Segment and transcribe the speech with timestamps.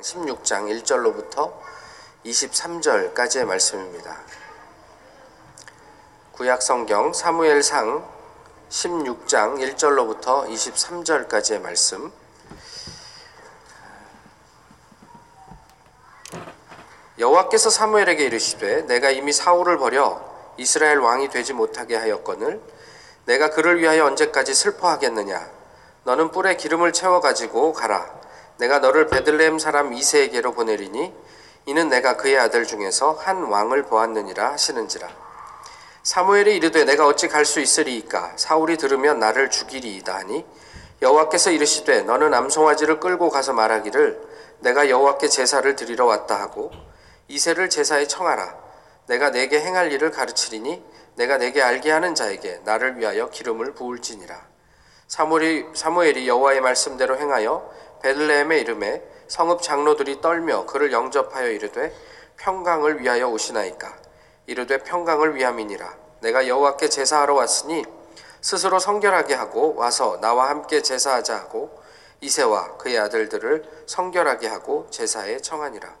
[0.00, 1.52] 16장 1절로부터
[2.24, 4.16] 23절까지의 말씀입니다.
[6.32, 8.04] 구약 성경 사무엘상
[8.70, 12.12] 16장 1절로부터 23절까지의 말씀.
[17.18, 20.24] 여호와께서 사무엘에게 이르시되 내가 이미 사울을 버려
[20.56, 22.62] 이스라엘 왕이 되지 못하게 하였거늘
[23.26, 25.50] 내가 그를 위하여 언제까지 슬퍼하겠느냐
[26.04, 28.19] 너는 뿔에 기름을 채워 가지고 가라
[28.60, 31.14] 내가 너를 베들레헴 사람 이세에게로 보내리니
[31.64, 35.08] 이는 내가 그의 아들 중에서 한 왕을 보았느니라 하시는지라.
[36.02, 38.34] 사무엘이 이르되 내가 어찌 갈 수 있으리이까?
[38.36, 40.44] 사울이 들으면 나를 죽이리이다 하니
[41.00, 44.20] 여호와께서 이르시되 너는 암송아지를 끌고 가서 말하기를
[44.60, 46.70] 내가 여호와께 제사를 드리러 왔다 하고
[47.28, 48.54] 이세를 제사에 청하라.
[49.06, 54.38] 내가 내게 행할 일을 가르치리니 내가 내게 알게 하는 자에게 나를 위하여 기름을 부을지니라.
[55.08, 61.94] 사무엘이, 사무엘이 여호와의 말씀대로 행하여 베들레헴의 이름에 성읍 장로들이 떨며 그를 영접하여 이르되
[62.36, 63.96] 평강을 위하여 오시나이까?
[64.46, 65.96] 이르되 평강을 위함이니라.
[66.20, 67.84] 내가 여호와께 제사하러 왔으니
[68.40, 71.80] 스스로 성결하게 하고 와서 나와 함께 제사하자 하고
[72.20, 75.94] 이세와 그의 아들들을 성결하게 하고 제사에 청하니라.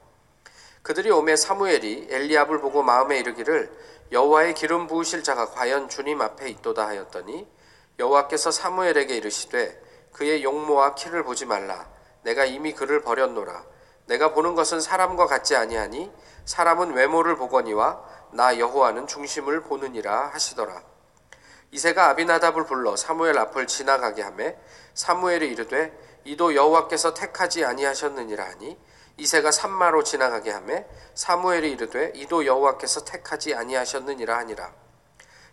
[0.82, 3.70] 그들이 오매 사무엘이 엘리압을 보고 마음에 이르기를
[4.12, 7.46] 여호와의 기름 부으실 자가 과연 주님 앞에 있도다 하였더니
[7.98, 11.88] 여호와께서 사무엘에게 이르시되 그의 용모와 키를 보지 말라.
[12.22, 13.64] 내가 이미 그를 버렸노라.
[14.06, 16.10] 내가 보는 것은 사람과 같지 아니하니
[16.44, 20.82] 사람은 외모를 보거니와 나 여호와는 중심을 보느니라 하시더라.
[21.72, 24.56] 이세가 아비나답을 불러 사무엘 앞을 지나가게 하매
[24.94, 28.76] 사무엘이 이르되 이도 여호와께서 택하지 아니하셨느니라 하니
[29.16, 34.72] 이세가 산마로 지나가게 하매 사무엘이 이르되 이도 여호와께서 택하지 아니하셨느니라 하니라.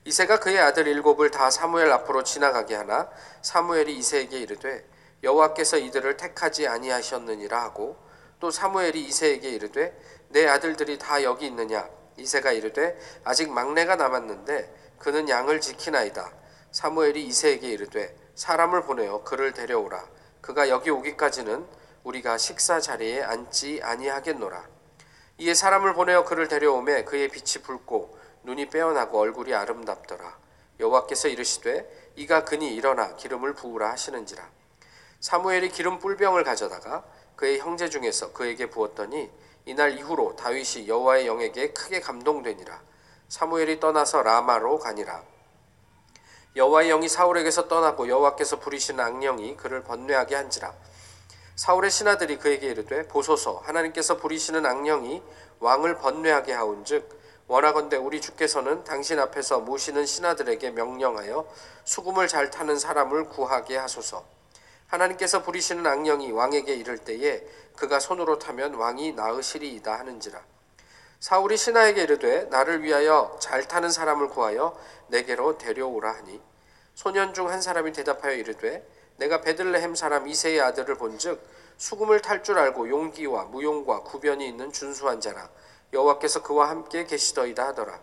[0.07, 3.09] 이세가 그의 아들 일곱을 다 사무엘 앞으로 지나가게 하나
[3.41, 4.85] 사무엘이 이세에게 이르되
[5.21, 7.97] 여호와께서 이들을 택하지 아니하셨느니라 하고
[8.39, 11.89] 또 사무엘이 이세에게 이르되 내 아들들이 다 여기 있느냐?
[12.15, 16.31] 이세가 이르되 아직 막내가 남았는데 그는 양을 지키나이다.
[16.71, 20.07] 사무엘이 이세에게 이르되 사람을 보내어 그를 데려오라.
[20.39, 21.67] 그가 여기 오기까지는
[22.05, 24.69] 우리가 식사 자리에 앉지 아니하겠노라.
[25.39, 28.16] 이에 사람을 보내어 그를 데려오매 그의 빛이 붉고
[28.47, 30.37] 눈이 빼어나고 얼굴이 아름답더라.
[30.79, 34.49] 여호와께서 이르시되 이가 그니 일어나 기름을 부으라 하시는지라.
[35.19, 37.03] 사무엘이 기름 뿔병을 가져다가
[37.35, 39.29] 그의 형제 중에서 그에게 부었더니
[39.65, 42.81] 이날 이후로 다윗이 여호와의 영에게 크게 감동되니라.
[43.27, 45.23] 사무엘이 떠나서 라마로 가니라.
[46.55, 50.73] 여호와의 영이 사울에게서 떠나고 여호와께서 부리시는 악령이 그를 번뇌하게 한지라.
[51.57, 55.21] 사울의 신하들이 그에게 이르되 보소서 하나님께서 부리시는 악령이
[55.59, 61.47] 왕을 번뇌하게 하온즉 원하건대 우리 주께서는 당신 앞에서 모시는 신하들에게 명령하여
[61.85, 64.25] 수금을 잘 타는 사람을 구하게 하소서.
[64.87, 70.41] 하나님께서 부리시는 악령이 왕에게 이를 때에 그가 손으로 타면 왕이 나으시리이다 하는지라.
[71.19, 76.41] 사울이 신하에게 이르되 나를 위하여 잘 타는 사람을 구하여 내게로 데려오라 하니
[76.95, 78.87] 소년 중 한 사람이 대답하여 이르되
[79.17, 81.41] 내가 베들레헴 사람 이세의 아들을 본즉
[81.77, 85.49] 수금을 탈 줄 알고 용기와 무용과 구변이 있는 준수한 자라
[85.93, 87.99] 여호와께서 그와 함께 계시더이다 하더라.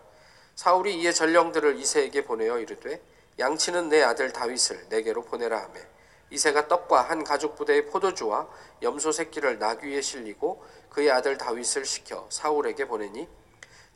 [0.55, 3.01] 사울이 이에 전령들을 이세에게 보내어 이르되
[3.37, 5.81] 양치는 내 아들 다윗을 내게로 보내라 하매
[6.29, 8.47] 이세가 떡과 한 가죽 부대의 포도주와
[8.81, 13.27] 염소 새끼를 나귀에 실리고 그의 아들 다윗을 시켜 사울에게 보내니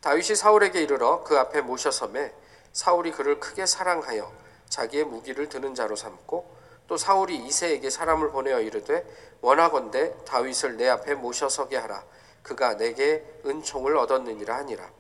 [0.02, 2.34] 다윗이 사울에게 이르러 그 앞에 모셔섬에
[2.74, 4.32] 사울이 그를 크게 사랑하여
[4.68, 9.06] 자기의 무기를 드는 자로 삼고 또 사울이 이세에게 사람을 보내어 이르되
[9.42, 12.04] 원하건대 다윗을 내 앞에 모셔서게 하라
[12.44, 14.92] 그가 내게 은총을 얻었느니라 하니라.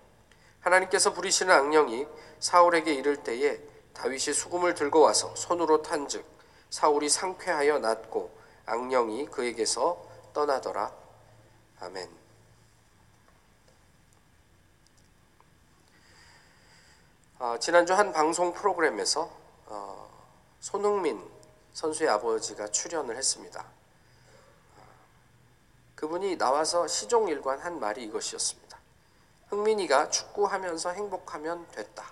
[0.61, 2.07] 하나님께서 부리시는 악령이
[2.39, 3.59] 사울에게 이를 때에
[3.93, 6.25] 다윗이 수금을 들고 와서 손으로 탄즉
[6.69, 8.31] 사울이 상쾌하여 낫고
[8.65, 10.93] 악령이 그에게서 떠나더라.
[11.79, 12.09] 아멘.
[17.39, 19.31] 어, 지난주 한 방송 프로그램에서
[19.65, 20.09] 어,
[20.59, 21.25] 손흥민
[21.73, 23.65] 선수의 아버지가 출연을 했습니다.
[25.99, 28.79] 그분이 나와서 시종일관 한 말이 이것이었습니다.
[29.49, 32.09] 흥민이가 축구하면서 행복하면 됐다.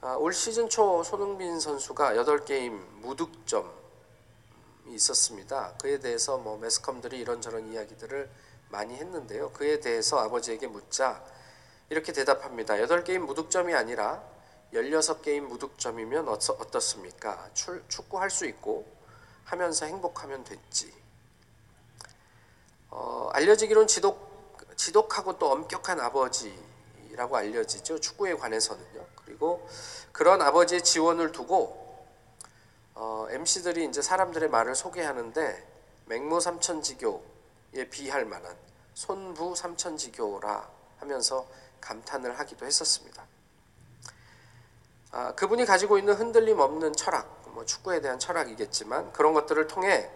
[0.00, 3.70] 아, 올 시즌 초 손흥민 선수가 8게임 무득점이
[4.88, 5.74] 있었습니다.
[5.80, 8.28] 그에 대해서 뭐 매스컴들이 이런저런 이야기들을
[8.70, 9.52] 많이 했는데요.
[9.52, 11.24] 그에 대해서 아버지에게 묻자
[11.88, 12.74] 이렇게 대답합니다.
[12.74, 14.24] 8게임 무득점이 아니라
[14.72, 17.48] 16게임 무득점이면 어떻습니까?
[17.86, 18.92] 축구할 수 있고
[19.44, 21.03] 하면서 행복하면 됐지.
[23.44, 28.00] 어, 알려지기로는 지독, 지독하고 또 엄격한 아버지라고 알려지죠.
[28.00, 29.04] 축구에 관해서는요.
[29.24, 29.68] 그리고
[30.12, 31.84] 그런 아버지의 지원을 두고
[32.94, 35.66] 어, MC들이 이제 사람들의 말을 소개하는데
[36.06, 38.56] 맹모 삼천지교에 비할 만한
[38.94, 40.68] 손부 삼천지교라
[41.00, 41.46] 하면서
[41.80, 43.26] 감탄을 하기도 했었습니다.
[45.10, 50.10] 아, 그분이 가지고 있는 흔들림 없는 철학, 뭐 축구에 대한 철학이겠지만 그런 것들을 통해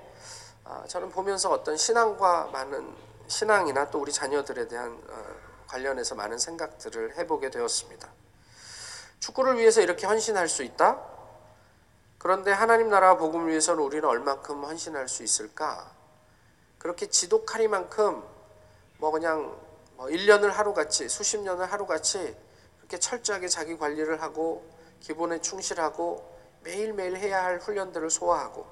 [0.64, 5.24] 아, 저는 보면서 어떤 신앙과 많은 신앙이나 또 우리 자녀들에 대한 어,
[5.68, 8.08] 관련해서 많은 생각들을 해보게 되었습니다.
[9.20, 11.00] 축구를 위해서 이렇게 헌신할 수 있다?
[12.18, 15.92] 그런데 하나님 나라 복음을 위해서는 우리는 얼만큼 헌신할 수 있을까?
[16.78, 18.24] 그렇게 지독하리만큼
[18.98, 19.56] 뭐 그냥
[19.96, 22.36] 뭐 1년을 하루같이 수십 년을 하루같이
[22.78, 24.68] 그렇게 철저하게 자기 관리를 하고
[25.00, 28.66] 기본에 충실하고 매일매일 해야 할 훈련들을 소화하고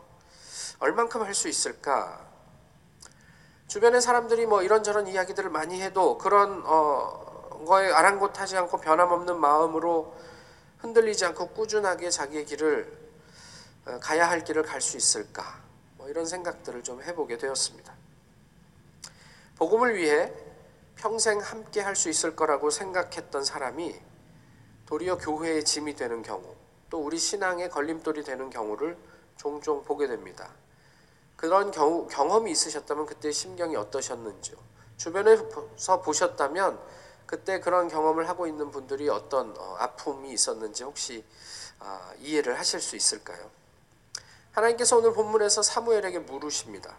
[0.79, 2.36] 얼만큼 할 수 있을까?
[3.69, 10.15] 주변의 사람들이 뭐 이런저런 이야기들을 많이 해도 그런 어, 거에 아랑곳하지 않고 변함없는 마음으로
[10.79, 13.07] 흔들리지 않고 꾸준하게 자기의 길을
[13.87, 15.61] 어, 가야 할 길을 갈 수 있을까?
[15.97, 17.93] 뭐 이런 생각들을 좀 해보게 되었습니다.
[19.59, 20.33] 복음을 위해
[20.97, 23.95] 평생 함께 할 수 있을 거라고 생각했던 사람이
[24.87, 26.55] 도리어 교회의 짐이 되는 경우,
[26.91, 28.97] 또 우리 신앙의 걸림돌이 되는 경우를
[29.37, 30.51] 종종 보게 됩니다.
[31.37, 34.57] 그런 경우, 경험이 있으셨다면 그때 심경이 어떠셨는지요?
[34.97, 36.79] 주변에서 보셨다면
[37.27, 41.25] 그때 그런 경험을 하고 있는 분들이 어떤 어, 아픔이 있었는지 혹시
[41.79, 43.51] 아, 이해를 하실 수 있을까요?
[44.53, 46.97] 하나님께서 오늘 본문에서 사무엘에게 물으십니다.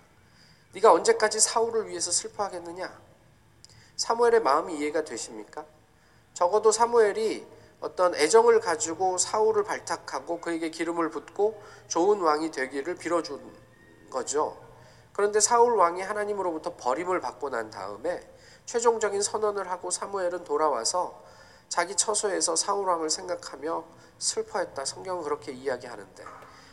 [0.74, 3.02] 네가 언제까지 사울을 위해서 슬퍼하겠느냐?
[3.96, 5.66] 사무엘의 마음이 이해가 되십니까?
[6.36, 7.48] 적어도 사무엘이
[7.80, 13.67] 어떤 애정을 가지고 사울을 발탁하고 그에게 기름을 붓고 좋은 왕이 되기를 빌어준
[14.10, 14.58] 거죠.
[15.14, 18.30] 그런데 사울 왕이 하나님으로부터 버림을 받고 난 다음에
[18.66, 21.24] 최종적인 선언을 하고 사무엘은 돌아와서
[21.70, 23.84] 자기 처소에서 사울 왕을 생각하며
[24.20, 24.86] 슬퍼했다.
[24.86, 26.24] 성경은 그렇게 이야기하는데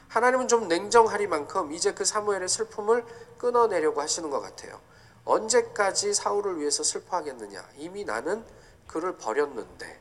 [0.09, 3.05] 하나님은 좀 냉정하리만큼 이제 그 사무엘의 슬픔을
[3.39, 4.81] 끊어내려고 하시는 것 같아요.
[5.25, 7.67] 언제까지 사울을 위해서 슬퍼하겠느냐?
[7.77, 8.45] 이미 나는
[8.87, 10.01] 그를 버렸는데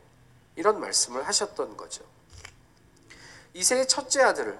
[0.56, 2.04] 이런 말씀을 하셨던 거죠.
[3.54, 4.60] 이세의 첫째 아들을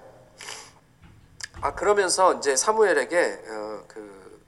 [1.60, 4.42] 아 그러면서 이제 사무엘에게 어, 그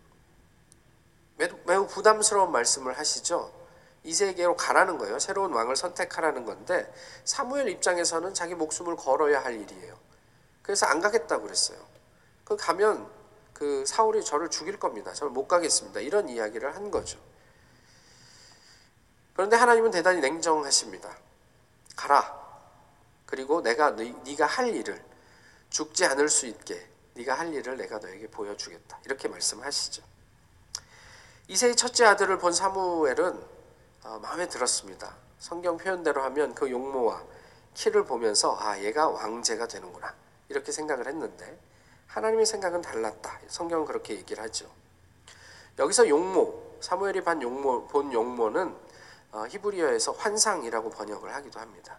[1.37, 3.53] 매우, 매우 부담스러운 말씀을 하시죠.
[4.05, 5.19] 이세에게로 가라는 거예요.
[5.19, 6.93] 새로운 왕을 선택하라는 건데
[7.25, 9.99] 사무엘 입장에서는 자기 목숨을 걸어야 할 일이에요.
[10.63, 11.79] 그래서 안 가겠다고 그랬어요.
[12.45, 13.11] 그 가면
[13.53, 15.13] 그 사울이 저를 죽일 겁니다.
[15.13, 16.01] 저를 못 가겠습니다.
[16.01, 17.19] 이런 이야기를 한 거죠.
[19.35, 21.17] 그런데 하나님은 대단히 냉정하십니다.
[21.97, 22.47] 가라.
[23.27, 25.03] 그리고 내가 네가 할 일을
[25.71, 29.01] 죽지 않을 수 있게 네가 할 일을 내가 너에게 보여주겠다.
[29.05, 30.03] 이렇게 말씀하시죠.
[31.49, 33.57] 이세의 첫째 아들을 본 사무엘은
[34.05, 35.17] 어, 마음에 들었습니다.
[35.39, 37.23] 성경 표현대로 하면 그 용모와
[37.75, 40.15] 키를 보면서 아 얘가 왕제가 되는구나
[40.49, 41.59] 이렇게 생각을 했는데
[42.07, 43.41] 하나님의 생각은 달랐다.
[43.49, 44.71] 성경은 그렇게 얘기를 하죠.
[45.79, 48.77] 여기서 용모 사무엘이 본 용모 본 용모는
[49.33, 51.99] 어, 히브리어에서 환상이라고 번역을 하기도 합니다.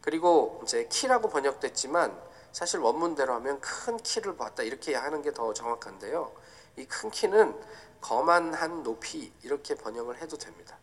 [0.00, 2.16] 그리고 이제 키라고 번역됐지만
[2.56, 6.32] 사실 원문대로 하면 큰 키를 봤다 이렇게 하는 게 더 정확한데요.
[6.78, 7.54] 이 큰 키는
[8.00, 10.78] 거만한 높이 이렇게 번역을 해도 됩니다.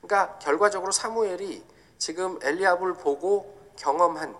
[0.00, 1.64] 그러니까 결과적으로 사무엘이
[1.98, 4.36] 지금 엘리압을 보고 경험한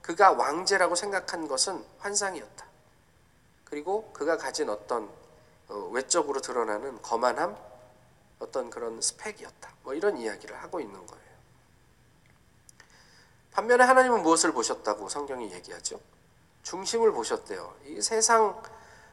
[0.00, 2.64] 그가 왕제라고 생각한 것은 환상이었다.
[3.66, 5.10] 그리고 그가 가진 어떤
[5.68, 7.54] 어, 외적으로 드러나는 거만함,
[8.38, 9.74] 어떤 그런 스펙이었다.
[9.82, 11.27] 뭐 이런 이야기를 하고 있는 거예요.
[13.58, 15.98] 반면에 하나님은 무엇을 보셨다고 성경이 얘기하죠?
[16.62, 17.74] 중심을 보셨대요.
[17.86, 18.62] 이 세상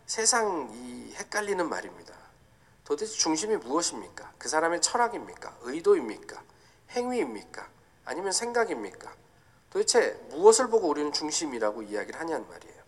[0.05, 2.13] 세상 이 헷갈리는 말입니다.
[2.83, 4.33] 도대체 중심이 무엇입니까?
[4.37, 5.57] 그 사람의 철학입니까?
[5.61, 6.43] 의도입니까?
[6.91, 7.67] 행위입니까?
[8.05, 9.11] 아니면 생각입니까?
[9.71, 12.83] 도대체 무엇을 보고 우리는 중심이라고 이야기를 하냐는 말이에요.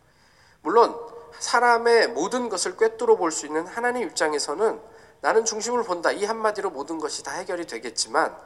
[0.62, 0.96] 물론
[1.40, 4.80] 사람의 모든 것을 꿰뚫어 볼 수 있는 하나님 입장에서는
[5.22, 6.12] 나는 중심을 본다.
[6.12, 8.38] 이 한마디로 모든 것이 다 해결이 되겠지만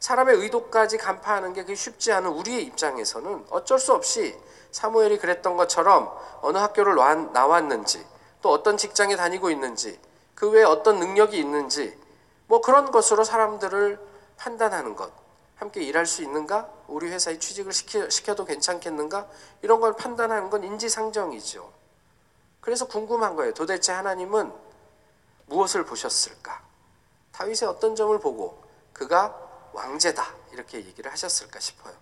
[0.00, 4.38] 사람의 의도까지 간파하는 게 쉽지 않은 우리의 입장에서는 어쩔 수 없이
[4.70, 6.12] 사무엘이 그랬던 것처럼
[6.42, 6.94] 어느 학교를
[7.32, 8.04] 나왔는지
[8.42, 9.98] 또 어떤 직장에 다니고 있는지
[10.34, 11.98] 그 외에 어떤 능력이 있는지
[12.46, 13.98] 뭐 그런 것으로 사람들을
[14.36, 15.12] 판단하는 것.
[15.56, 16.68] 함께 일할 수 있는가?
[16.86, 19.26] 우리 회사에 취직을 시켜, 시켜도 괜찮겠는가?
[19.62, 21.72] 이런 걸 판단하는 건 인지상정이죠.
[22.60, 23.52] 그래서 궁금한 거예요.
[23.54, 24.52] 도대체 하나님은
[25.46, 26.62] 무엇을 보셨을까?
[27.32, 28.62] 다윗의 어떤 점을 보고
[28.92, 31.94] 그가 왕제다 이렇게 얘기를 하셨을까 싶어요.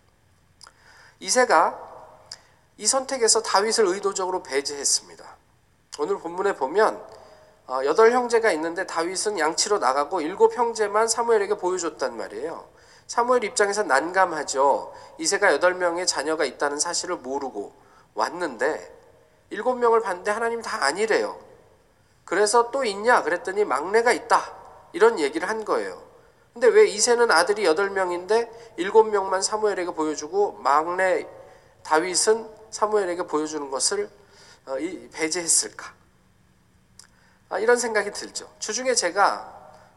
[1.21, 1.97] 이세가
[2.79, 5.25] 이 선택에서 다윗을 의도적으로 배제했습니다.
[5.99, 7.03] 오늘 본문에 보면
[7.69, 12.69] 어, 여덟 형제가 있는데 다윗은 양치로 나가고 일곱 형제만 사무엘에게 보여줬단 말이에요.
[13.07, 14.93] 사무엘 입장에서 난감하죠.
[15.19, 17.73] 이세가 여덟 명의 자녀가 있다는 사실을 모르고
[18.15, 18.95] 왔는데
[19.51, 21.39] 일곱 명을 봤는데 하나님 다 아니래요.
[22.25, 23.23] 그래서 또 있냐?
[23.23, 24.53] 그랬더니 막내가 있다.
[24.93, 26.03] 이런 얘기를 한 거예요.
[26.57, 28.49] 근데 왜 이세는 아들이 8명인데
[28.79, 31.29] 7명만 사무엘에게 보여주고 막내
[31.83, 34.09] 다윗은 사무엘에게 보여주는 것을
[34.65, 34.77] 어,
[35.13, 35.93] 배제했을까?
[37.51, 38.51] 아, 이런 생각이 들죠.
[38.59, 39.55] 주중에 제가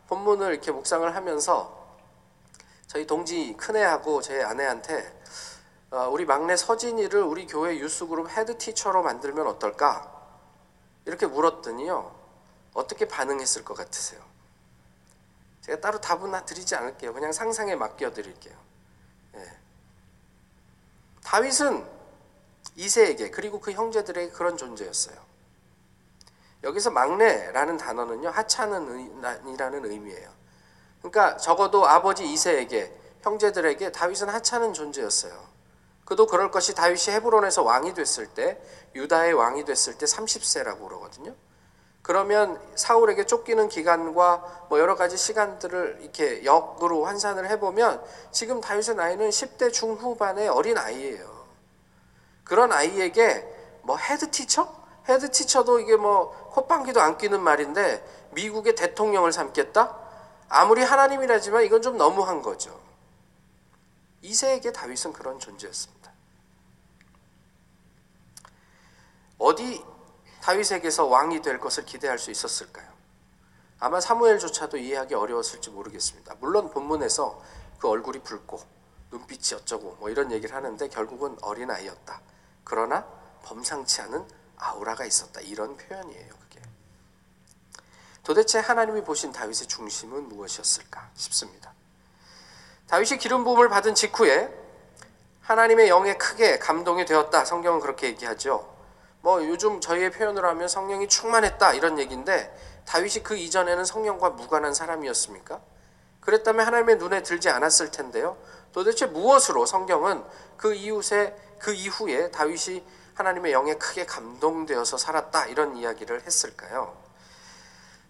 [0.10, 1.98] 본문을 이렇게 묵상을 하면서
[2.88, 5.18] 저희 동지 큰애하고 제 아내한테
[5.92, 10.14] 어, 우리 막내 서진이를 우리 교회 youth group head teacher로 만들면 어떨까?
[11.06, 12.20] 이렇게 물었더니요.
[12.74, 14.29] 어떻게 반응했을 것 같으세요?
[15.70, 17.14] 제가 따로 답은 드리지 않을게요.
[17.14, 18.56] 그냥 상상에 맡겨 드릴게요.
[19.36, 19.52] 예.
[21.24, 21.86] 다윗은
[22.76, 25.16] 이세에게 그리고 그 형제들에게 그런 존재였어요.
[26.64, 30.30] 여기서 막내라는 단어는요 하찮은이라는 의미예요.
[31.00, 35.48] 그러니까 적어도 아버지 이세에게 형제들에게 다윗은 하찮은 존재였어요.
[36.04, 38.60] 그도 그럴 것이 다윗이 헤브론에서 왕이 됐을 때
[38.96, 41.36] 유다의 왕이 됐을 때 30세라고 그러거든요.
[42.02, 49.30] 그러면 사울에게 쫓기는 기간과 뭐 여러 가지 시간들을 이렇게 역으로 환산을 해보면 지금 다윗의 나이는
[49.30, 51.46] 10대 중후반의 어린 아이예요.
[52.44, 53.46] 그런 아이에게
[53.84, 54.80] 뭐 head teacher?
[55.08, 59.98] head teacher도 이게 뭐 콧방귀도 안 끼는 말인데 미국의 대통령을 삼겠다?
[60.48, 62.80] 아무리 하나님이라지만 이건 좀 너무한 거죠.
[64.22, 66.12] 이새에게 다윗은 그런 존재였습니다.
[69.38, 69.84] 어디
[70.42, 72.88] 다윗에게서 왕이 될 것을 기대할 수 있었을까요?
[73.80, 76.36] 아마 사무엘조차도 이해하기 어려웠을지 모르겠습니다.
[76.40, 77.42] 물론 본문에서
[77.80, 78.60] 그 얼굴이 붉고
[79.12, 82.22] 눈빛이 어쩌고 뭐 이런 얘기를 하는데 결국은 어린 아이였다.
[82.64, 83.06] 그러나
[83.44, 84.28] 범상치 않은
[84.58, 85.40] 아우라가 있었다.
[85.42, 86.34] 이런 표현이에요.
[86.40, 86.62] 그게.
[88.24, 91.74] 도대체 하나님이 보신 다윗의 중심은 무엇이었을까 싶습니다.
[92.88, 94.54] 다윗이 기름 부음을 받은 직후에
[95.42, 97.46] 하나님의 영에 크게 감동이 되었다.
[97.46, 98.79] 성경은 그렇게 얘기하죠.
[99.22, 105.60] 뭐 요즘 저희의 표현으로 하면 성령이 충만했다 이런 얘기인데 다윗이 그 이전에는 성령과 무관한 사람이었습니까?
[106.22, 108.38] 그랬다면 하나님의 눈에 들지 않았을 텐데요.
[108.72, 110.24] 도대체 무엇으로 성경은
[110.58, 112.84] 그 이웃에 그 이후에 다윗이
[113.16, 116.96] 하나님의 영에 크게 감동되어서 살았다 이런 이야기를 했을까요?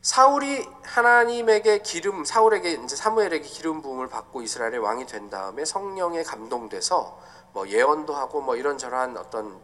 [0.02, 7.20] 사울이 하나님에게 기름 사울에게 이제 사무엘에게 기름 부음을 받고 이스라엘의 왕이 된 다음에 성령에 감동돼서
[7.52, 9.60] 뭐 예언도 하고 뭐 이런저런 어떤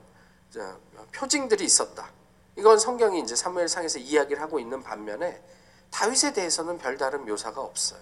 [1.12, 2.10] 표징들이 있었다.
[2.56, 5.42] 이건 성경이 이제 사무엘상에서 이야기를 하고 있는 반면에
[5.92, 8.00] 다윗에 대해서는 별다른 묘사가 없어요.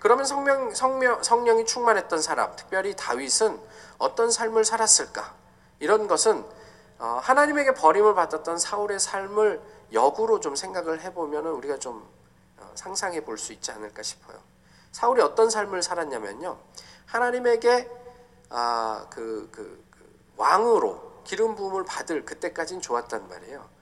[0.00, 3.58] 그러면 성령, 성령, 성령이 충만했던 사람, 특별히 다윗은
[3.98, 5.34] 어떤 삶을 살았을까?
[5.78, 6.44] 이런 것은
[6.98, 9.60] 어, 하나님에게 버림을 받았던 사울의 삶을
[9.92, 12.06] 역으로 좀 생각을 해보면 우리가 좀
[12.58, 14.38] 어, 상상해 볼 수 있지 않을까 싶어요.
[14.92, 16.58] 사울이 어떤 삶을 살았냐면요.
[17.06, 17.90] 하나님에게
[18.50, 19.93] 아, 그, 그, 그
[20.36, 23.74] 왕으로 기름 부음을 받을 그때까진 좋았단 말이에요.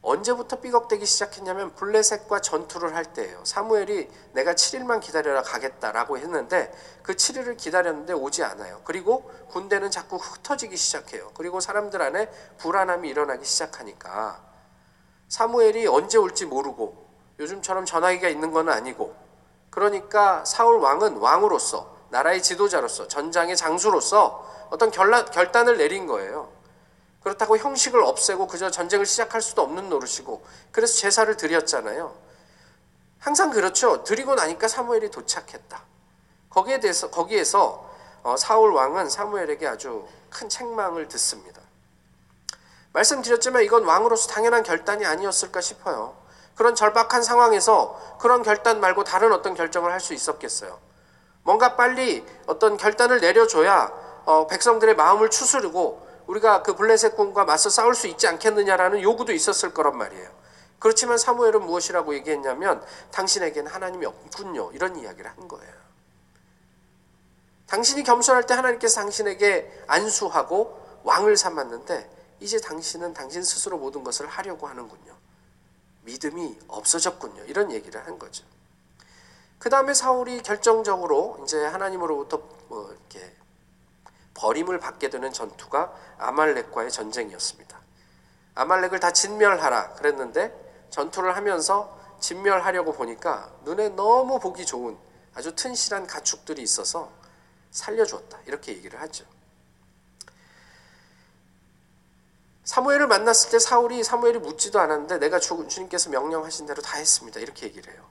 [0.00, 3.44] 언제부터 삐걱대기 시작했냐면 블레셋과 전투를 할 때예요.
[3.44, 8.80] 사무엘이 내가 7일만 기다려라 가겠다라고 했는데 그 7일을 기다렸는데 오지 않아요.
[8.84, 11.32] 그리고 군대는 자꾸 흩어지기 시작해요.
[11.34, 14.40] 그리고 사람들 안에 불안함이 일어나기 시작하니까
[15.28, 17.08] 사무엘이 언제 올지 모르고
[17.40, 19.14] 요즘처럼 전화기가 있는 건 아니고
[19.70, 26.50] 그러니까 사울 왕은 왕으로서 나라의 지도자로서 전장의 장수로서 어떤 결단을 내린 거예요.
[27.22, 32.14] 그렇다고 형식을 없애고 그저 전쟁을 시작할 수도 없는 노릇이고 그래서 제사를 드렸잖아요.
[33.18, 34.04] 항상 그렇죠.
[34.04, 35.82] 드리고 나니까 사무엘이 도착했다.
[36.50, 37.88] 거기에 대해서 거기에서
[38.22, 41.60] 어, 사울 왕은 사무엘에게 아주 큰 책망을 듣습니다.
[42.92, 46.16] 말씀드렸지만 이건 왕으로서 당연한 결단이 아니었을까 싶어요.
[46.56, 50.78] 그런 절박한 상황에서 그런 결단 말고 다른 어떤 결정을 할 수 있었겠어요.
[51.48, 53.90] 뭔가 빨리 어떤 결단을 내려줘야
[54.26, 59.72] 어, 백성들의 마음을 추스르고 우리가 그 블레셋 군과 맞서 싸울 수 있지 않겠느냐라는 요구도 있었을
[59.72, 60.28] 거란 말이에요.
[60.78, 64.72] 그렇지만 사무엘은 무엇이라고 얘기했냐면 당신에게는 하나님이 없군요.
[64.72, 65.72] 이런 이야기를 한 거예요.
[67.66, 74.66] 당신이 겸손할 때 하나님께서 당신에게 안수하고 왕을 삼았는데 이제 당신은 당신 스스로 모든 것을 하려고
[74.66, 75.16] 하는군요.
[76.02, 77.44] 믿음이 없어졌군요.
[77.44, 78.44] 이런 얘기를 한 거죠.
[79.58, 83.34] 그 다음에 사울이 결정적으로 이제 하나님으로부터 뭐 이렇게
[84.34, 87.78] 버림을 받게 되는 전투가 아말렉과의 전쟁이었습니다.
[88.54, 94.96] 아말렉을 다 진멸하라 그랬는데 전투를 하면서 진멸하려고 보니까 눈에 너무 보기 좋은
[95.34, 97.10] 아주 튼실한 가축들이 있어서
[97.70, 98.38] 살려주었다.
[98.46, 99.24] 이렇게 얘기를 하죠.
[102.64, 107.40] 사무엘을 만났을 때 사울이 사무엘이 묻지도 않았는데 내가 주, 주님께서 명령하신 대로 다 했습니다.
[107.40, 108.04] 이렇게 얘기를 해요.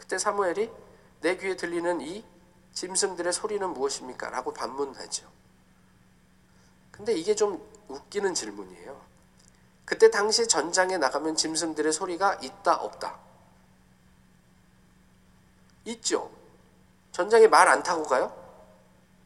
[0.00, 0.72] 그때 사무엘이
[1.20, 2.24] 내 귀에 들리는 이
[2.72, 4.30] 짐승들의 소리는 무엇입니까?
[4.30, 5.30] 라고 반문하죠.
[6.90, 8.98] 근데 이게 좀 웃기는 질문이에요.
[9.84, 13.18] 그때 당시 전장에 나가면 짐승들의 소리가 있다 없다.
[15.84, 16.30] 있죠.
[17.12, 18.34] 전장에 말 안 타고 가요?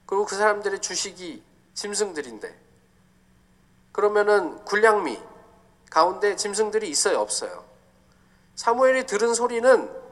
[0.06, 2.60] 그리고 그 사람들의 주식이 짐승들인데
[3.92, 5.22] 그러면은 군량미
[5.88, 7.64] 가운데 짐승들이 있어요 없어요?
[8.56, 10.03] 사무엘이 들은 소리는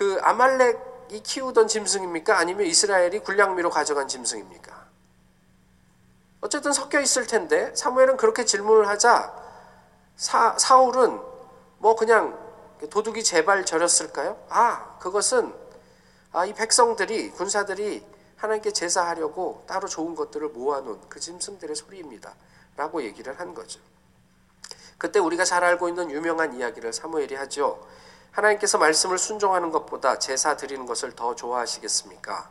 [0.00, 2.38] 그 아말렉이 키우던 짐승입니까?
[2.38, 4.86] 아니면 이스라엘이 군량미로 가져간 짐승입니까?
[6.40, 9.30] 어쨌든 섞여 있을 텐데 사무엘은 그렇게 질문을 하자
[10.16, 11.20] 사, 사울은
[11.76, 12.38] 뭐 그냥
[12.88, 14.42] 도둑이 제발 저렸을까요?
[14.48, 15.52] 아 그것은
[16.32, 18.02] 아, 이 백성들이 군사들이
[18.36, 22.34] 하나님께 제사하려고 따로 좋은 것들을 모아놓은 그 짐승들의 소리입니다.
[22.74, 23.80] 라고 얘기를 한 거죠.
[24.96, 27.86] 그때 우리가 잘 알고 있는 유명한 이야기를 사무엘이 하죠.
[28.32, 32.50] 하나님께서 말씀을 순종하는 것보다 제사 드리는 것을 더 좋아하시겠습니까?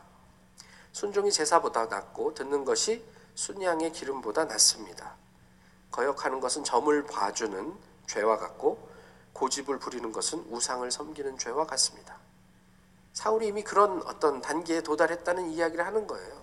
[0.92, 5.14] 순종이 제사보다 낫고 듣는 것이 순양의 기름보다 낫습니다.
[5.90, 7.74] 거역하는 것은 점을 봐주는
[8.06, 8.88] 죄와 같고
[9.32, 12.16] 고집을 부리는 것은 우상을 섬기는 죄와 같습니다.
[13.12, 16.40] 사울이 이미 그런 어떤 단계에 도달했다는 이야기를 하는 거예요.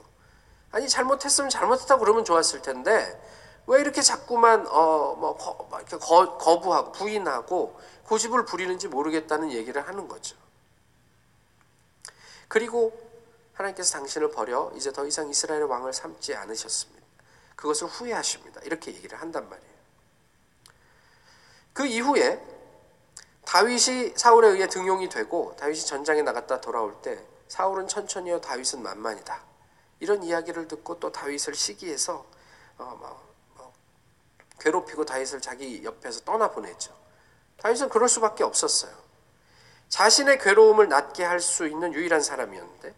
[0.72, 3.22] 아니 잘못했으면 잘못했다고 그러면 좋았을 텐데
[3.68, 10.38] 왜 이렇게 자꾸만 어뭐 이렇게 거부하고 부인하고 고집을 부리는지 모르겠다는 얘기를 하는 거죠.
[12.48, 12.98] 그리고
[13.54, 17.06] 하나님께서 당신을 버려 이제 더 이상 이스라엘의 왕을 삼지 않으셨습니다.
[17.56, 18.62] 그것을 후회하십니다.
[18.62, 19.78] 이렇게 얘기를 한단 말이에요.
[21.74, 22.42] 그 이후에
[23.44, 29.44] 다윗이 사울에 의해 등용이 되고 다윗이 전장에 나갔다 돌아올 때 사울은 천천히요 다윗은 만만이다.
[30.00, 32.26] 이런 이야기를 듣고 또 다윗을 시기해서
[32.78, 33.27] 어, 뭐, 뭐,
[34.60, 36.96] 괴롭히고 다윗을 자기 옆에서 떠나 보냈죠.
[37.58, 38.92] 다윗은 그럴 수밖에 없었어요.
[39.90, 42.94] 자신의 괴로움을 낫게 할 수 있는 유일한 사람이었는데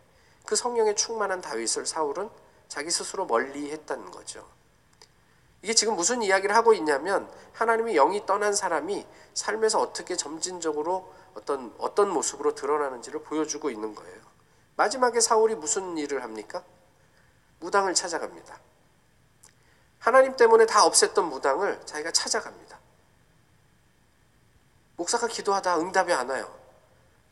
[0.45, 2.29] 그 성령에 충만한 다윗을 사울은
[2.67, 4.47] 자기 스스로 멀리 했다는 거죠.
[5.61, 12.09] 이게 지금 무슨 이야기를 하고 있냐면 하나님의 영이 떠난 사람이 삶에서 어떻게 점진적으로 어떤 어떤
[12.09, 14.19] 모습으로 드러나는지를 보여주고 있는 거예요.
[14.75, 16.63] 마지막에 사울이 무슨 일을 합니까?
[17.59, 18.59] 무당을 찾아갑니다.
[19.99, 22.79] 하나님 때문에 다 없앴던 무당을 자기가 찾아갑니다.
[24.95, 26.53] 목사가 기도하다 응답이 안 와요.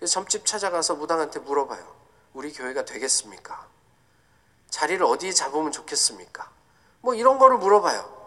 [0.06, 1.96] 점집 찾아가서 무당한테 물어봐요.
[2.34, 3.68] 우리 교회가 되겠습니까?
[4.70, 6.50] 자리를 어디에 잡으면 좋겠습니까?
[7.02, 8.18] 뭐 이런 거를 물어봐요.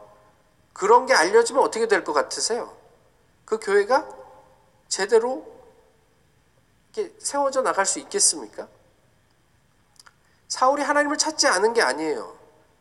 [0.72, 2.76] 그런 게 알려지면 어떻게 될 것 같으세요?
[3.44, 4.08] 그 교회가
[4.88, 5.46] 제대로
[6.92, 8.66] 이렇게 세워져 나갈 수 있겠습니까?
[10.48, 12.36] 사울이 하나님을 찾지 않은 게 아니에요.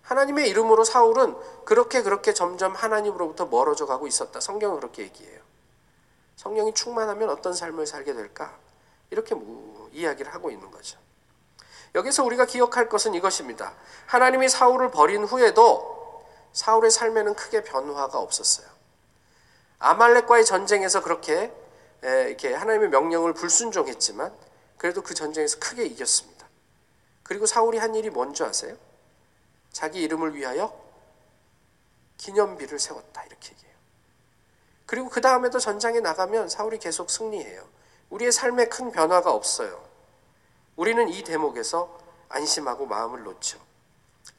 [0.10, 4.40] 하나님의 이름으로 사울은 그렇게 그렇게 점점 하나님으로부터 멀어져 가고 있었다.
[4.40, 5.40] 성경은 그렇게 얘기해요.
[6.36, 8.58] 성령이 충만하면 어떤 삶을 살게 될까?
[9.12, 9.36] 이렇게
[9.92, 10.98] 이야기를 하고 있는 거죠.
[11.94, 13.74] 여기서 우리가 기억할 것은 이것입니다.
[14.08, 18.68] 하나님이 사울을 버린 후에도 사울의 삶에는 크게 변화가 없었어요.
[19.78, 21.54] 아말렉과의 전쟁에서 그렇게
[22.02, 24.34] 이렇게 하나님의 명령을 불순종했지만
[24.80, 26.48] 그래도 그 전쟁에서 크게 이겼습니다.
[27.22, 28.76] 그리고 사울이 한 일이 뭔지 아세요?
[29.72, 30.74] 자기 이름을 위하여
[32.18, 33.76] 기념비를 세웠다 이렇게 얘기해요.
[34.86, 37.68] 그리고 그 다음에도 전장에 나가면 사울이 계속 승리해요.
[38.10, 39.88] 우리의 삶에 큰 변화가 없어요.
[40.76, 41.98] 우리는 이 대목에서
[42.30, 43.60] 안심하고 마음을 놓죠.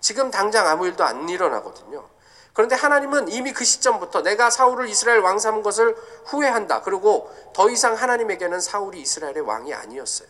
[0.00, 2.08] 지금 당장 아무 일도 안 일어나거든요.
[2.52, 6.82] 그런데 하나님은 이미 그 시점부터 내가 사울을 이스라엘 왕 삼은 것을 후회한다.
[6.82, 10.28] 그리고 더 이상 하나님에게는 사울이 이스라엘의 왕이 아니었어요.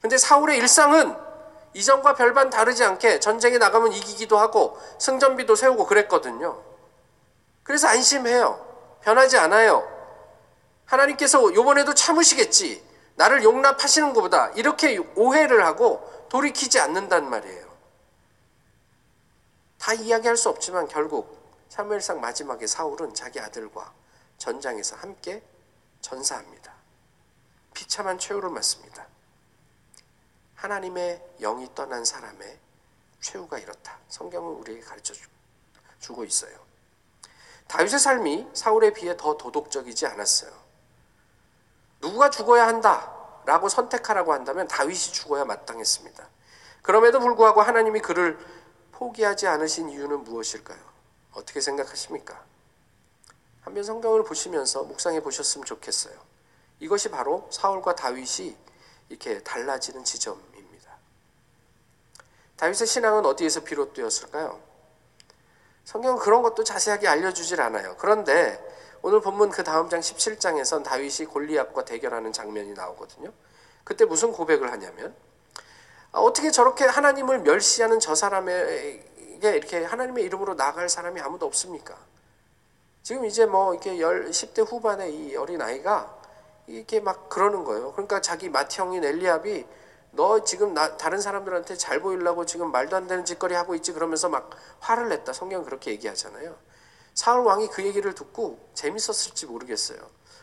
[0.00, 1.16] 근데 사울의 일상은
[1.74, 6.62] 이전과 별반 다르지 않게 전쟁에 나가면 이기기도 하고 승전비도 세우고 그랬거든요.
[7.62, 8.98] 그래서 안심해요.
[9.02, 9.88] 변하지 않아요.
[10.84, 12.92] 하나님께서 요번에도 참으시겠지.
[13.14, 17.72] 나를 용납하시는 것보다 이렇게 오해를 하고 돌이키지 않는단 말이에요.
[19.78, 23.92] 다 이야기할 수 없지만 결국 사무엘상 마지막에 사울은 자기 아들과
[24.38, 25.42] 전장에서 함께
[26.00, 26.72] 전사합니다.
[27.74, 29.06] 비참한 최후를 맞습니다.
[30.62, 32.58] 하나님의 영이 떠난 사람의
[33.20, 33.98] 최후가 이렇다.
[34.08, 35.12] 성경은 우리에게 가르쳐
[35.98, 36.56] 주고 있어요.
[37.66, 40.52] 다윗의 삶이 사울에 비해 더 도덕적이지 않았어요.
[42.00, 46.28] 누가 죽어야 한다라고 선택하라고 한다면 다윗이 죽어야 마땅했습니다.
[46.82, 48.38] 그럼에도 불구하고 하나님이 그를
[48.92, 50.78] 포기하지 않으신 이유는 무엇일까요?
[51.32, 52.40] 어떻게 생각하십니까?
[53.62, 56.14] 한번 성경을 보시면서 묵상해 보셨으면 좋겠어요.
[56.78, 58.56] 이것이 바로 사울과 다윗이
[59.08, 60.51] 이렇게 달라지는 지점입니
[62.62, 62.66] 다.
[62.66, 64.60] 다윗의 신앙은 어디에서 비롯되었을까요?
[65.84, 67.96] 성경은 그런 것도 자세하게 알려주질 않아요.
[67.98, 68.56] 그런데
[69.02, 73.32] 오늘 본문 그 다음 장 17장에선 다윗이 골리앗과 대결하는 장면이 나오거든요.
[73.82, 75.12] 그때 무슨 고백을 하냐면
[76.12, 81.96] 아, 어떻게 저렇게 하나님을 멸시하는 저 사람에게 이렇게 하나님의 이름으로 나갈 사람이 아무도 없습니까?
[83.02, 86.16] 지금 이제 뭐 이렇게 열 10대 후반의 이 어린 아이가
[86.68, 87.90] 이렇게 막 그러는 거예요.
[87.90, 89.66] 그러니까 자기 맏형인 엘리압이
[90.12, 94.28] 너 지금 나, 다른 사람들한테 잘 보이려고 지금 말도 안 되는 짓거리 하고 있지 그러면서
[94.28, 95.32] 막 화를 냈다.
[95.32, 96.56] 성경 그렇게 얘기하잖아요.
[97.14, 99.98] 사울 왕이 그 얘기를 듣고 재밌었을지 모르겠어요.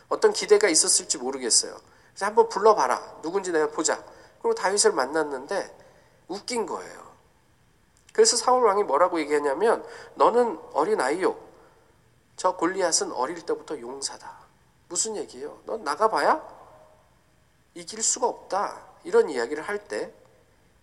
[0.08, 1.76] 어떤 기대가 있었을지 모르겠어요.
[2.10, 3.20] 그래서 한번 불러봐라.
[3.22, 4.04] 누군지 내가 보자.
[4.42, 5.76] 그리고 다윗을 만났는데
[6.26, 7.10] 웃긴 거예요.
[8.12, 9.84] 그래서 사울 왕이 뭐라고 얘기했냐면
[10.16, 11.36] 너는 어린 아이요.
[12.36, 14.40] 저 골리앗은 어릴 때부터 용사다.
[14.88, 15.60] 무슨 얘기예요?
[15.66, 16.42] 넌 나가봐야
[17.74, 18.89] 이길 수가 없다.
[19.04, 20.12] 이런 이야기를 할 때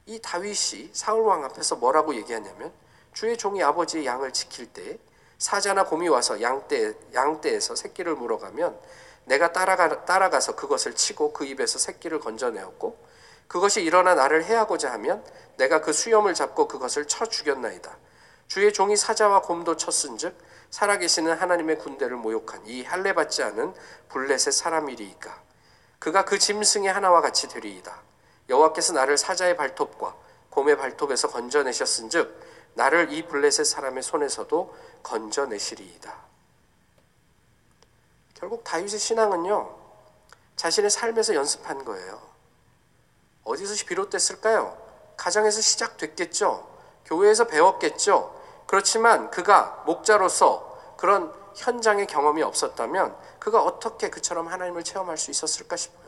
[0.08, 2.72] 이 다윗이 사울 왕 앞에서 뭐라고 얘기하냐면
[3.14, 4.98] 주의 종이 아버지의 양을 지킬 때
[5.38, 8.80] 사자나 곰이 와서 양떼 양떼에서 새끼를 물어가면
[9.26, 12.98] 내가 따라가 따라가서 그것을 치고 그 입에서 새끼를 건져내었고
[13.50, 15.24] 그것이 일어나 나를 해하고자 하면
[15.58, 17.98] 내가 그 수염을 잡고 그것을 쳐 죽였나이다.
[18.48, 20.38] 주의 종이 사자와 곰도 쳤은즉
[20.72, 23.74] 살아계시는 하나님의 군대를 모욕한 이 할례 받지 않은
[24.08, 25.42] 블레셋 사람이리이까
[26.00, 28.07] 그가 그 짐승의 하나와 같이 되리이다.
[28.50, 30.16] 여호와께서 나를 사자의 발톱과
[30.50, 36.16] 곰의 발톱에서 건져내셨은즉 나를 이 블레셋 사람의 손에서도 건져내시리이다.
[38.36, 39.76] 결국 다윗의 신앙은요
[40.56, 42.22] 자신의 삶에서 연습한 거예요.
[43.44, 44.78] 어디서 비롯됐을까요?
[45.16, 46.68] 가정에서 시작됐겠죠.
[47.06, 48.36] 교회에서 배웠겠죠.
[48.68, 56.07] 그렇지만 그가 목자로서 그런 현장의 경험이 없었다면 그가 어떻게 그처럼 하나님을 체험할 수 있었을까 싶어요.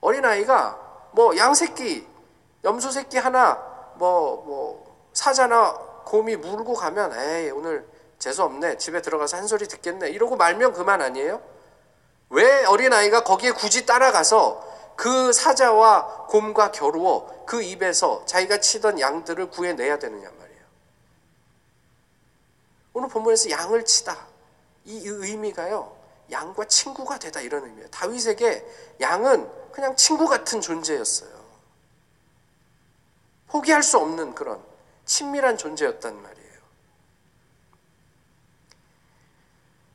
[0.00, 2.06] 어린아이가 뭐 양새끼,
[2.64, 3.54] 염소 새끼 하나
[3.94, 5.72] 뭐, 뭐, 사자나
[6.04, 7.86] 곰이 물고 가면 에이, 오늘
[8.18, 8.78] 재수없네.
[8.78, 10.10] 집에 들어가서 한 소리 듣겠네.
[10.10, 11.42] 이러고 말면 그만 아니에요?
[12.30, 19.98] 왜 어린아이가 거기에 굳이 따라가서 그 사자와 곰과 겨루어 그 입에서 자기가 치던 양들을 구해내야
[19.98, 20.62] 되느냐 말이에요.
[22.94, 24.16] 오늘 본문에서 양을 치다.
[24.84, 25.96] 이 의미가요.
[26.30, 27.88] 양과 친구가 되다 이런 의미예요.
[27.90, 28.66] 다윗에게
[29.00, 31.38] 양은 그냥 친구 같은 존재였어요.
[33.48, 34.62] 포기할 수 없는 그런
[35.04, 36.58] 친밀한 존재였단 말이에요.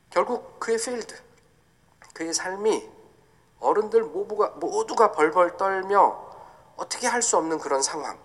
[0.10, 1.16] 결국 그의 필드,
[2.14, 2.90] 그의 삶이
[3.60, 6.32] 어른들 모두가, 모두가 벌벌 떨며
[6.76, 8.20] 어떻게 할 수 없는 그런 상황,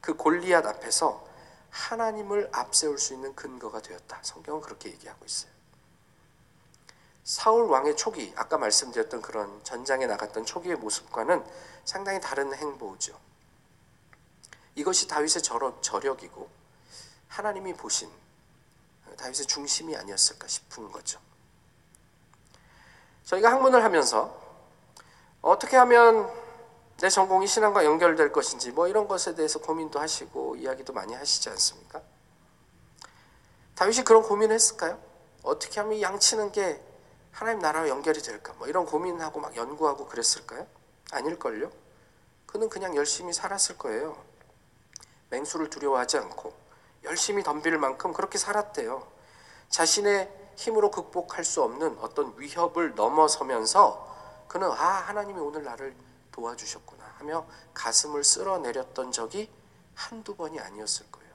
[0.00, 1.26] 그 골리앗 앞에서
[1.70, 4.18] 하나님을 앞세울 수 있는 근거가 되었다.
[4.22, 5.57] 성경은 그렇게 얘기하고 있어요.
[7.28, 11.44] 사울 왕의 초기, 아까 말씀드렸던 그런 전장에 나갔던 초기의 모습과는
[11.84, 13.20] 상당히 다른 행보죠.
[14.74, 16.48] 이것이 다윗의 저력, 저력 이고
[17.28, 18.10] 하나님이 보신
[19.18, 21.20] 다윗의 중심이 아니었을까 싶은 거죠.
[23.24, 24.34] 저희가 학문을 하면서
[25.42, 26.32] 어떻게 하면
[26.96, 32.00] 내 전공이 신앙과 연결될 것인지 뭐 이런 것에 대해서 고민도 하시고 이야기도 많이 하시지 않습니까?
[33.74, 34.98] 다윗이 그런 고민을 했을까요?
[35.42, 36.87] 어떻게 하면 양치는 게
[37.38, 38.52] 하나님 나라와 연결이 될까?
[38.54, 40.66] 뭐 이런 고민하고 막 연구하고 그랬을까요?
[41.12, 41.70] 아닐걸요?
[42.46, 44.20] 그는 그냥 열심히 살았을 거예요.
[45.30, 46.52] 맹수를 두려워하지 않고
[47.04, 49.06] 열심히 덤빌 만큼 그렇게 살았대요.
[49.68, 55.94] 자신의 힘으로 극복할 수 없는 어떤 위협을 넘어서면서 그는 아 하나님이 오늘 나를
[56.32, 59.48] 도와주셨구나 하며 가슴을 쓸어내렸던 적이
[59.94, 61.30] 한두 번이 아니었을 거예요.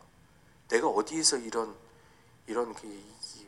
[0.68, 1.74] 내가 어디에서 이런
[2.48, 3.02] 이런 그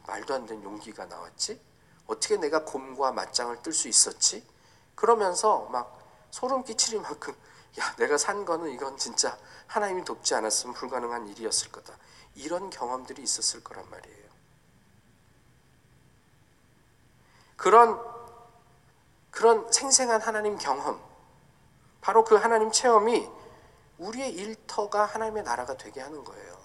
[0.07, 1.59] 말도 안 되는 용기가 나왔지?
[2.07, 4.45] 어떻게 내가 곰과 맞짱을 뜰 수 있었지?
[4.95, 5.99] 그러면서 막
[6.31, 7.35] 소름 끼칠 만큼
[7.79, 9.37] 야 내가 산 거는 이건 진짜
[9.67, 11.97] 하나님이 돕지 않았으면 불가능한 일이었을 거다.
[12.35, 14.25] 이런 경험들이 있었을 거란 말이에요.
[17.57, 17.99] 그런
[19.31, 21.01] 그런 생생한 하나님 경험,
[21.99, 23.29] 바로 그 하나님 체험이
[23.97, 26.64] 우리의 일터가 하나님의 나라가 되게 하는 거예요.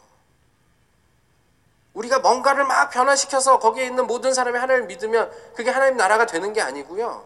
[1.94, 6.60] 우리가 뭔가를 막 변화시켜서 거기에 있는 모든 사람이 하나님을 믿으면 그게 하나님 나라가 되는 게
[6.60, 7.24] 아니고요.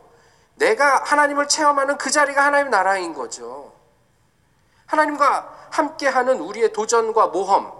[0.57, 3.72] 내가 하나님을 체험하는 그 자리가 하나님 나라인 거죠.
[4.87, 7.72] 하나님과 함께하는 우리의 도전과 모험.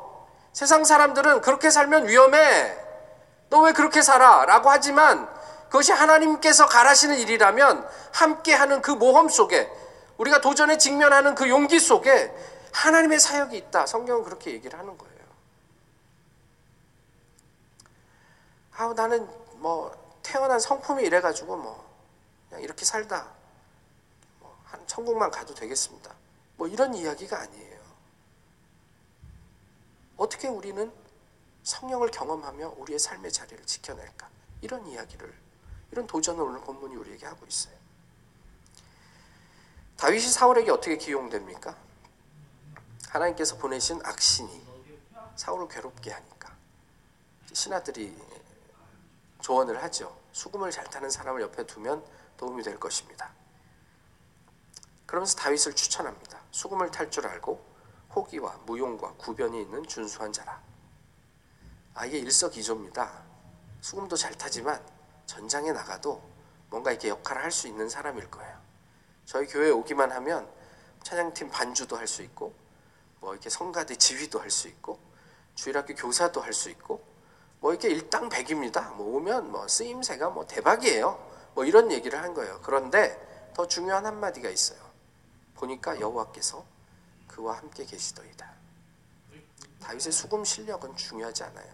[0.53, 2.79] 세상 사람들은 그렇게 살면 위험해.
[3.51, 4.45] 너 왜 그렇게 살아?
[4.47, 5.29] 라고 하지만
[5.67, 9.71] 그것이 하나님께서 가라시는 일이라면 함께하는 그 모험 속에
[10.19, 12.33] 우리가 도전에 직면하는 그 용기 속에
[12.73, 13.87] 하나님의 사역이 있다.
[13.87, 15.14] 성경은 그렇게 얘기를 하는 거예요.
[18.77, 19.27] 아, 나는
[19.61, 21.85] 뭐 태어난 성품이 이래가지고 뭐
[22.49, 23.33] 그냥 이렇게 살다
[24.41, 26.13] 뭐 한 천국만 가도 되겠습니다.
[26.57, 27.81] 뭐 이런 이야기가 아니에요.
[30.17, 30.93] 어떻게 우리는
[31.63, 34.29] 성령을 경험하며 우리의 삶의 자리를 지켜낼까?
[34.63, 35.33] 이런 이야기를
[35.93, 37.75] 이런 도전을 오늘 본문이 우리에게 하고 있어요.
[39.97, 41.77] 다윗이 사울에게 어떻게 기용됩니까?
[43.09, 44.67] 하나님께서 보내신 악신이
[45.37, 46.53] 사울을 괴롭게 하니까
[47.53, 48.17] 신하들이
[49.45, 50.19] 조언을 하죠.
[50.33, 52.03] 수금을 잘 타는 사람을 옆에 두면
[52.39, 53.31] 도움이 될 것입니다.
[55.05, 56.41] 그러면서 다윗을 추천합니다.
[56.51, 57.63] 수금을 탈 줄 알고
[58.15, 60.63] 호기와 무용과 구변이 있는 준수한 자라.
[61.93, 63.23] 아 이게 일석이조입니다.
[63.83, 64.83] 수금도 잘 타지만
[65.27, 66.23] 전장에 나가도
[66.71, 68.59] 뭔가 이렇게 역할을 할 수 있는 사람일 거예요.
[69.27, 70.51] 저희 교회에 오기만 하면
[71.03, 72.55] 찬양팀 반주도 할 수 있고
[73.21, 74.99] 뭐 이렇게 성가대 지휘도 할 수 있고
[75.55, 77.14] 주일학교 교사도 할 수 있고
[77.65, 78.91] 뭐 이렇게 일당백입니다.
[78.91, 81.19] 뭐 오면 뭐 쓰임새가 뭐 대박이에요.
[81.55, 82.61] 뭐 이런 얘기를 한 거예요.
[82.63, 83.19] 그런데
[83.55, 84.79] 더 중요한 한마디가 있어요.
[85.55, 86.63] 보니까 여호와께서
[87.27, 88.53] 그와 함께 계시더이다.
[89.81, 91.73] 다윗의 수금 실력은 중요하지 않아요.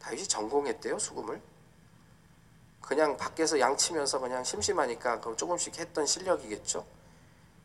[0.00, 1.40] 다윗이 전공했대요 수금을.
[2.80, 6.84] 그냥 밖에서 양치면서 그냥 심심하니까 조금씩 했던 실력이겠죠.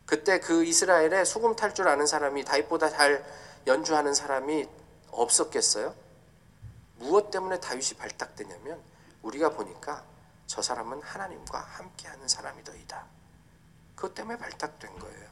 [0.05, 3.25] 그때 그 이스라엘에 수금 탈 줄 아는 사람이 다윗보다 잘
[3.65, 4.69] 연주하는 사람이
[5.09, 6.10] 없었겠어요?
[7.01, 8.81] 무엇 때문에 다윗이 발탁되냐면
[9.21, 10.03] 우리가 보니까
[10.47, 13.05] 저 사람은 하나님과 함께하는 사람이더이다.
[13.95, 15.29] 그것 때문에 발탁된 거예요.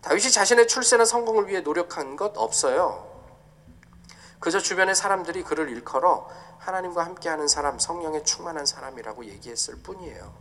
[0.00, 3.06] 다윗이 자신의 출세나 성공을 위해 노력한 것 없어요.
[4.40, 10.32] 그저 주변의 사람들이 그를 일컬어 하나님과 함께하는 사람, 성령에 충만한 사람이라고 얘기했을 뿐이에요.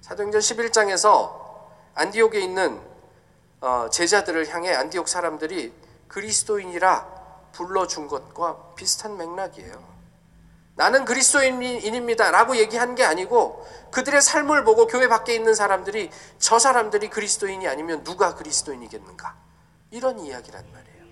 [0.00, 1.50] 사도행전 11장에서
[1.94, 2.80] 안디옥에 있는
[3.60, 5.72] 어, 제자들을 향해 안디옥 사람들이
[6.08, 7.19] 그리스도인이라
[7.52, 10.00] 불러준 것과 비슷한 맥락이에요.
[10.76, 12.30] 나는 그리스도인입니다.
[12.30, 18.02] 라고 얘기한 게 아니고 그들의 삶을 보고 교회 밖에 있는 사람들이 저 사람들이 그리스도인이 아니면
[18.02, 19.36] 누가 그리스도인이겠는가?
[19.90, 21.04] 이런 이야기란 말이에요.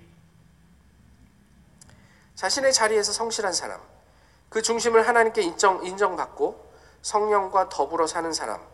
[2.34, 3.80] 자신의 자리에서 성실한 사람,
[4.48, 6.72] 그 중심을 하나님께 인정, 인정받고
[7.02, 8.64] 성령과 더불어 사는 사람,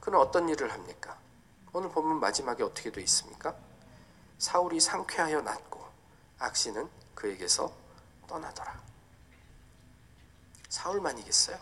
[0.00, 1.18] 그는 어떤 일을 합니까?
[1.72, 3.54] 오늘 보면 마지막에 어떻게 돼 있습니까?
[4.38, 5.84] 사울이 상쾌하여 낫고
[6.38, 7.74] 악신은 그에게서
[8.28, 8.80] 떠나더라.
[10.68, 11.58] 사울만 이겠어요?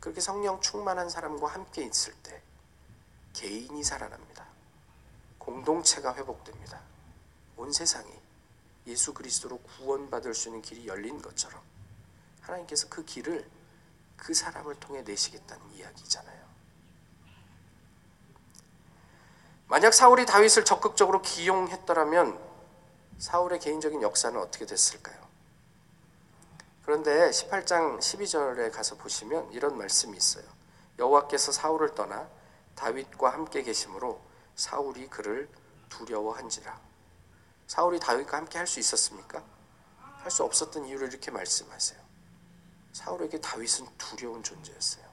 [0.00, 2.42] 그렇게 성령 충만한 사람과 함께 있을 때
[3.32, 4.46] 개인이 살아납니다.
[5.38, 6.80] 공동체가 회복됩니다.
[7.56, 8.10] 온 세상이
[8.86, 11.62] 예수 그리스도로 구원받을 수 있는 길이 열린 것처럼
[12.40, 13.48] 하나님께서 그 길을
[14.16, 16.50] 그 사람을 통해 내시겠다는 이야기잖아요.
[19.68, 22.49] 만약 사울이 다윗을 적극적으로 기용했더라면
[23.20, 25.20] 사울의 개인적인 역사는 어떻게 됐을까요?
[26.84, 30.44] 그런데 18장 12절에 가서 보시면 이런 말씀이 있어요.
[30.98, 32.28] 여호와께서 사울을 떠나
[32.74, 34.20] 다윗과 함께 계심으로
[34.56, 35.50] 사울이 그를
[35.90, 36.80] 두려워한지라.
[37.66, 39.44] 사울이 다윗과 함께 할 수 있었습니까?
[39.98, 42.00] 할 수 없었던 이유를 이렇게 말씀하세요.
[42.94, 45.04] 사울에게 다윗은 두려운 존재였어요.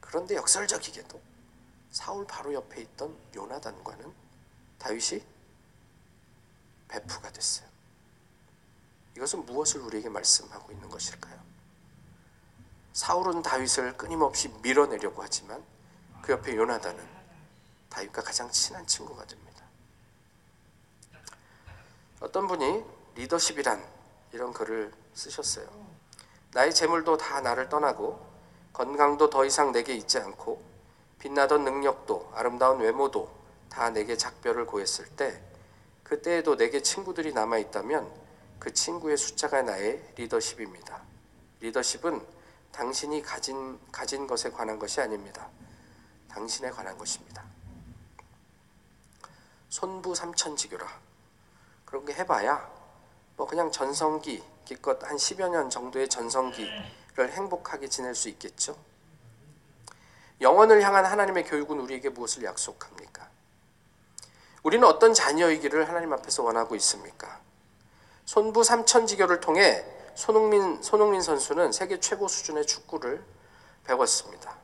[0.00, 1.20] 그런데 역설적이게도
[1.90, 4.21] 사울 바로 옆에 있던 요나단과는
[4.82, 5.22] 다윗이
[6.88, 7.68] 베프가 됐어요.
[9.16, 11.40] 이것은 무엇을 우리에게 말씀하고 있는 것일까요?
[12.92, 15.62] 사울은 다윗을 끊임없이 밀어내려고 하지만
[16.20, 17.06] 그 옆에 요나단은
[17.90, 19.64] 다윗과 가장 친한 친구가 됩니다.
[22.20, 23.84] 어떤 분이 리더십이란
[24.32, 25.68] 이런 글을 쓰셨어요.
[26.52, 28.32] 나의 재물도 다 나를 떠나고
[28.72, 30.62] 건강도 더 이상 내게 있지 않고
[31.20, 33.41] 빛나던 능력도 아름다운 외모도
[33.72, 35.42] 다 내게 작별을 고했을 때
[36.02, 38.06] 그때에도 내게 친구들이 남아 있다면
[38.58, 41.02] 그 친구의 숫자가 나의 리더십입니다.
[41.60, 42.20] 리더십은
[42.70, 45.48] 당신이 가진 가진 것에 관한 것이 아닙니다.
[46.28, 47.42] 당신에 관한 것입니다.
[49.70, 50.86] 손부 삼천지교라
[51.86, 52.70] 그런 게 해봐야
[53.38, 58.76] 뭐 그냥 전성기 기껏 한 10여 년 정도의 전성기를 행복하게 지낼 수 있겠죠.
[60.42, 63.31] 영혼을 향한 하나님의 교육은 우리에게 무엇을 약속합니까?
[64.62, 67.40] 우리는 어떤 자녀이기를 하나님 앞에서 원하고 있습니까?
[68.24, 73.24] 손부 삼천지교를 통해 손흥민 손흥민 선수는 세계 최고 수준의 축구를
[73.84, 74.56] 배웠습니다.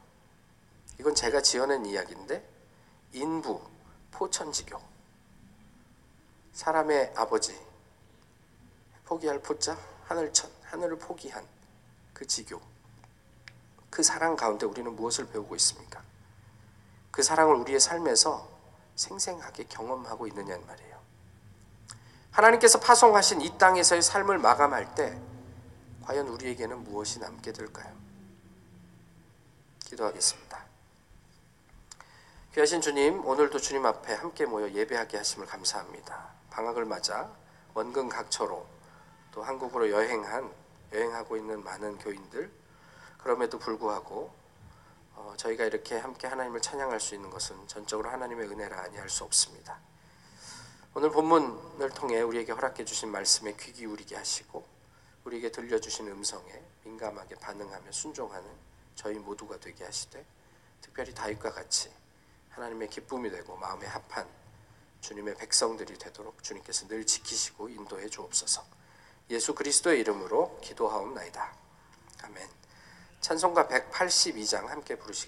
[1.00, 2.46] 이건 제가 지어낸 이야기인데
[3.12, 3.60] 인부
[4.12, 4.80] 포천지교
[6.52, 7.58] 사람의 아버지
[9.04, 11.44] 포기할 포자 하늘천 하늘을 포기한
[12.12, 12.60] 그 지교
[13.90, 16.02] 그 사랑 가운데 우리는 무엇을 배우고 있습니까?
[17.10, 18.47] 그 사랑을 우리의 삶에서
[18.98, 20.98] 생생하게 경험하고 있느냐는 말이에요.
[22.32, 25.18] 하나님께서 파송하신 이 땅에서의 삶을 마감할 때
[26.02, 27.96] 과연 우리에게는 무엇이 남게 될까요?
[29.84, 30.58] 기도하겠습니다.
[32.54, 36.30] 귀하신 주님, 오늘도 주님 앞에 함께 모여 예배하게 하심을 감사합니다.
[36.50, 37.30] 방학을 맞아
[37.74, 38.66] 원근 각처로
[39.32, 40.50] 또 한국으로 여행한
[40.92, 42.50] 여행하고 있는 많은 교인들
[43.18, 44.32] 그럼에도 불구하고
[45.18, 49.80] 어, 저희가 이렇게 함께 하나님을 찬양할 수 있는 것은 전적으로 하나님의 은혜라 아니할 수 없습니다.
[50.94, 54.64] 오늘 본문을 통해 우리에게 허락해 주신 말씀에 귀 기울이게 하시고
[55.24, 58.48] 우리에게 들려주신 음성에 민감하게 반응하며 순종하는
[58.94, 60.24] 저희 모두가 되게 하시되
[60.80, 61.92] 특별히 다윗과 같이
[62.50, 64.26] 하나님의 기쁨이 되고 마음에 합한
[65.00, 68.64] 주님의 백성들이 되도록 주님께서 늘 지키시고 인도해 주옵소서.
[69.30, 71.54] 예수 그리스도의 이름으로 기도하옵나이다.
[72.22, 72.48] 아멘.
[73.20, 75.08] 찬송가 182장 함께 부르시겠습니다.